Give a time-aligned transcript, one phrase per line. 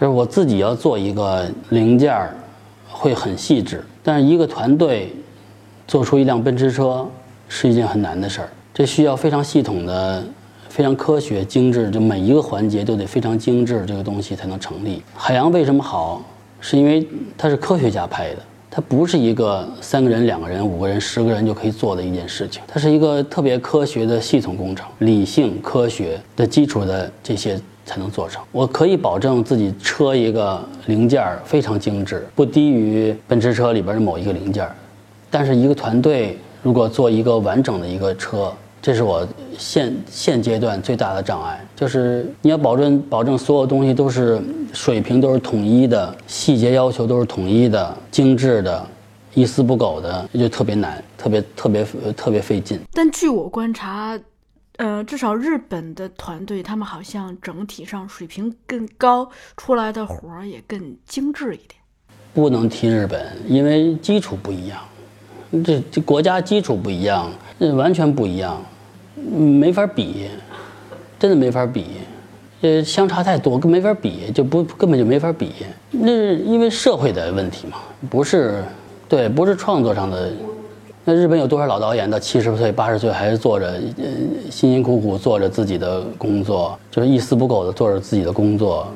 [0.00, 2.34] 就是我自己要做一个零件儿，
[2.88, 5.14] 会很细致，但是一个团队
[5.86, 7.06] 做出一辆奔驰车
[7.50, 10.24] 是一件很难的事儿，这需要非常系统的、
[10.70, 15.02] 非常科学、精致，就每一个环节都得非常精致，这个东西才能成立。
[15.14, 16.22] 海洋为什么好？
[16.62, 17.06] 是因为
[17.36, 28.40] 它是科学家拍的，它不是一个三个人、两个人、五个人、十个人就可以做的一件事情，它是一个特别科学的系统工程，理性科学的基础的这些才能做成。
[28.52, 34.64] 我可以保证自己车一个零件非常精致，不低于奔驰车里边的某一个零件，
[35.28, 38.52] 但是一个团队如果做一个完整的一个车，
[38.82, 39.26] 这是我
[39.58, 44.40] 现现阶段最大的障碍，就是你要保证保证所有东西都是
[44.72, 48.86] 水平都是统一的，细节要求都是统一的、精致的，
[49.34, 52.80] 一丝不苟的，就特别难，特别特别呃特别费劲。
[52.92, 54.18] 但据我观察，
[54.78, 59.28] 呃，至少日本的团队，他们好像整体上水平更高，
[59.58, 61.74] 出来的活儿也更精致一点。
[62.32, 64.78] 不能提日本，因为基础不一样，
[65.62, 67.30] 这这国家基础不一样，
[67.62, 68.58] 那完全不一样，
[69.14, 70.30] 没法比，
[71.18, 71.84] 真的没法比，
[72.62, 75.52] 呃，相差太多，根本没法比，就不根本就没法比。
[75.90, 77.76] 那是因为社会的问题嘛，
[78.08, 78.64] 不是，
[79.06, 80.32] 对，不是创作上的。
[81.04, 84.04] 那日本有多少老导演到七十岁、八十岁还是做着，呃，
[84.50, 88.88] 辛辛苦苦做着自己的工作，就是一丝不苟地做着自己的工作，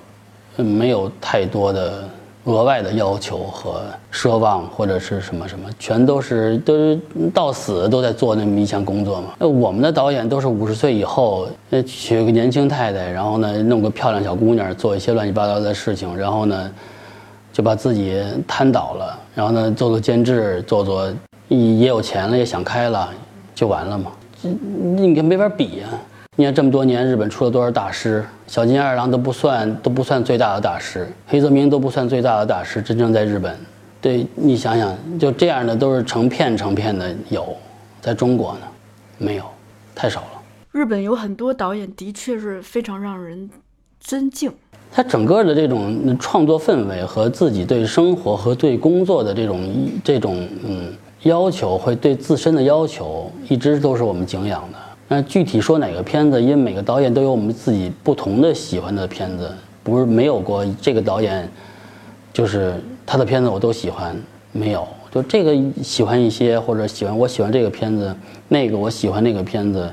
[0.56, 2.08] 嗯没有太多的
[2.44, 7.00] 额外的要求和奢望或者是什么什么，全都是都是
[7.32, 9.28] 到死都在做那么一项工作嘛。
[9.38, 16.70] 那我们的导演都是五十岁以后，那，娶个年轻太太，然后呢弄个漂亮小姑娘，做一些乱七八糟的事情，然后呢
[17.52, 21.10] 就把自己瘫倒了，然后呢做做监制，做做
[21.48, 23.08] 也有钱了，也想开了，
[23.54, 24.12] 就完了嘛。
[24.42, 25.88] 这你跟没法比呀、
[26.36, 28.24] 你看这么多年，日本出了多少大师？
[28.48, 33.56] 小津安二郎都不算都不算最大的大师，黑泽明都不算最大的大师，真正在日本，
[34.00, 37.54] 对你想想，就这样的都是成片成片的有，
[38.00, 38.60] 在中国呢，
[39.16, 39.44] 没有，
[39.94, 40.42] 太少了。
[40.72, 43.48] 日本有很多导演的确是非常让人
[44.00, 44.52] 尊敬。
[44.90, 54.78] 他整个的这种创作氛围和自己对生活和对工作的这种这种嗯要求，会对自身的要求，一直都是我们敬仰的。
[55.06, 61.48] 那具体说哪个片子，因为每个导演都有我们自己不同的喜欢的片子，不是没有过这个导演，
[62.32, 64.16] 就是他的片子我都喜欢，
[64.52, 68.14] 没有，就这个喜欢一些，或者喜欢我喜欢这个片子，
[68.48, 69.92] 那个我喜欢那个片子，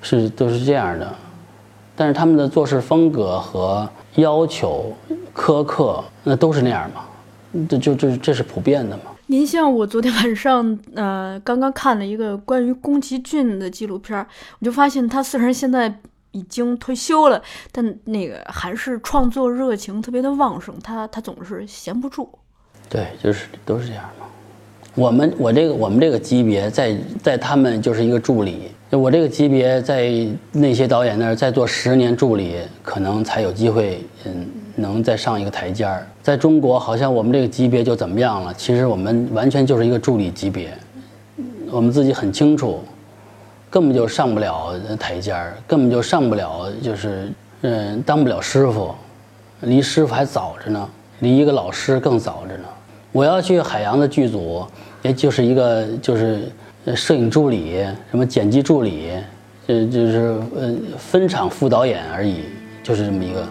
[0.00, 1.08] 是都是这样的。
[1.94, 4.92] 但是他们的做事风格和要求
[5.32, 7.04] 苛刻，那都是那样嘛，
[7.68, 9.04] 这就这这是普遍的嘛。
[9.32, 14.18] 您像我昨天晚上， 呃，刚刚看了一个关于宫崎骏的纪录片，
[14.58, 15.90] 我就发现他虽然现在
[16.32, 17.42] 已经退休了，
[17.72, 22.28] 但那个还是创作热情特别的旺盛，他他总是闲不住。
[22.90, 24.26] 对，就是都是这样嘛。
[24.94, 30.12] 我们我这个我们这个级别在在他们就是一个助理，我这个级别在
[30.52, 34.46] 那些导演那儿再做十年助理，可能才有机会嗯
[34.76, 36.06] 能再上一个台阶儿。
[36.22, 38.54] 在中国，好像我们这个级别就怎么样了？
[38.54, 40.72] 其实我们完全就是一个助理级别，
[41.70, 42.80] 我们自己很清楚，
[43.70, 47.30] 根本就上不了台阶儿，根本就上不了，就是
[47.62, 48.94] 嗯当不了师傅，
[49.60, 50.88] 离师傅还早着呢，
[51.20, 52.64] 离一个老师更早着呢。
[53.12, 54.64] 我要去海洋的剧组，
[55.02, 56.50] 也就是一个就是
[56.96, 59.10] 摄影助理，什么剪辑助理，
[59.68, 62.44] 就就是呃分场副导演而已，
[62.82, 63.46] 就是这么一个